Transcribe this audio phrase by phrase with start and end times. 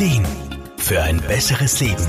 [0.00, 0.24] Ideen
[0.78, 2.06] für ein besseres Leben.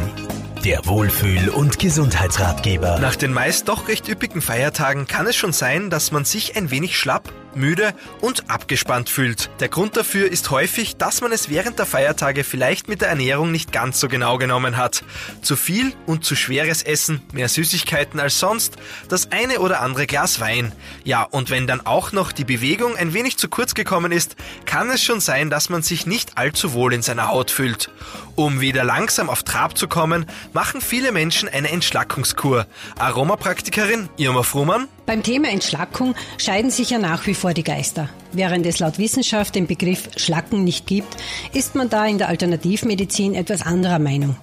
[0.63, 2.99] Der Wohlfühl- und Gesundheitsratgeber.
[2.99, 6.71] Nach den meist doch recht üppigen Feiertagen kann es schon sein, dass man sich ein
[6.71, 9.49] wenig schlapp müde und abgespannt fühlt.
[9.59, 13.51] Der Grund dafür ist häufig, dass man es während der Feiertage vielleicht mit der Ernährung
[13.51, 15.03] nicht ganz so genau genommen hat.
[15.41, 18.75] Zu viel und zu schweres Essen, mehr Süßigkeiten als sonst,
[19.09, 20.71] das eine oder andere Glas Wein.
[21.03, 24.89] Ja, und wenn dann auch noch die Bewegung ein wenig zu kurz gekommen ist, kann
[24.89, 27.89] es schon sein, dass man sich nicht allzu wohl in seiner Haut fühlt.
[28.35, 32.65] Um wieder langsam auf Trab zu kommen, machen viele Menschen eine Entschlackungskur.
[32.97, 38.07] Aromapraktikerin Irma Frumann beim Thema Entschlackung scheiden sich ja nach wie vor die Geister.
[38.31, 41.17] Während es laut Wissenschaft den Begriff Schlacken nicht gibt,
[41.51, 44.37] ist man da in der Alternativmedizin etwas anderer Meinung.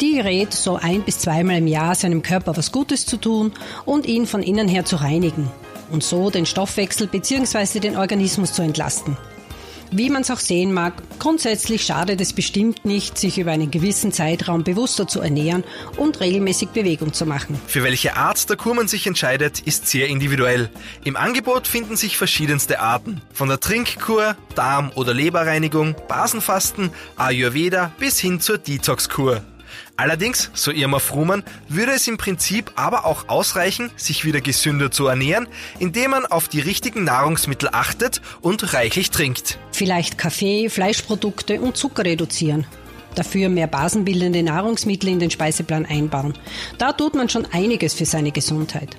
[0.00, 3.50] Die rät, so ein bis zweimal im Jahr seinem Körper was Gutes zu tun
[3.84, 5.50] und ihn von innen her zu reinigen
[5.90, 7.80] und so den Stoffwechsel bzw.
[7.80, 9.16] den Organismus zu entlasten.
[9.94, 14.10] Wie man es auch sehen mag, grundsätzlich schadet es bestimmt nicht, sich über einen gewissen
[14.10, 15.64] Zeitraum bewusster zu ernähren
[15.98, 17.60] und regelmäßig Bewegung zu machen.
[17.66, 20.70] Für welche Art der Kur man sich entscheidet, ist sehr individuell.
[21.04, 23.20] Im Angebot finden sich verschiedenste Arten.
[23.34, 29.42] Von der Trinkkur, Darm- oder Leberreinigung, Basenfasten, Ayurveda bis hin zur Detoxkur.
[29.96, 35.06] Allerdings, so Irma Frumann, würde es im Prinzip aber auch ausreichen, sich wieder gesünder zu
[35.06, 35.46] ernähren,
[35.78, 39.58] indem man auf die richtigen Nahrungsmittel achtet und reichlich trinkt.
[39.72, 42.66] Vielleicht Kaffee, Fleischprodukte und Zucker reduzieren.
[43.14, 46.34] Dafür mehr basenbildende Nahrungsmittel in den Speiseplan einbauen.
[46.78, 48.96] Da tut man schon einiges für seine Gesundheit.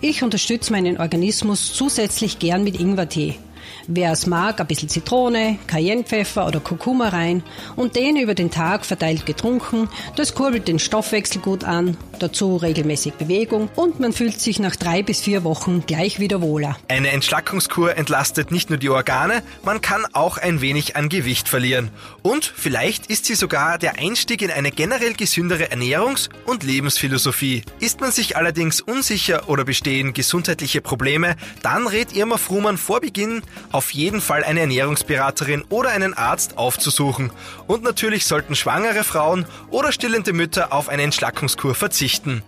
[0.00, 3.38] Ich unterstütze meinen Organismus zusätzlich gern mit Ingwertee.
[3.86, 7.42] Wer es mag, ein bisschen Zitrone, Cayennepfeffer oder Kurkuma rein
[7.76, 9.88] und den über den Tag verteilt getrunken.
[10.16, 15.02] Das kurbelt den Stoffwechsel gut an, dazu regelmäßig Bewegung und man fühlt sich nach drei
[15.02, 16.76] bis vier Wochen gleich wieder wohler.
[16.88, 21.90] Eine Entschlackungskur entlastet nicht nur die Organe, man kann auch ein wenig an Gewicht verlieren.
[22.22, 27.62] Und vielleicht ist sie sogar der Einstieg in eine generell gesündere Ernährungs- und Lebensphilosophie.
[27.80, 33.42] Ist man sich allerdings unsicher oder bestehen gesundheitliche Probleme, dann rät Irma Frumann vor Beginn
[33.70, 37.30] auf jeden Fall eine Ernährungsberaterin oder einen Arzt aufzusuchen.
[37.66, 42.42] Und natürlich sollten schwangere Frauen oder stillende Mütter auf eine Entschlackungskur verzichten.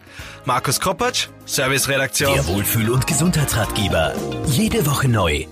[0.45, 2.35] Markus Kropatsch, Serviceredaktion.
[2.35, 4.15] Der Wohlfühl- und Gesundheitsratgeber.
[4.47, 5.47] Jede Woche neu.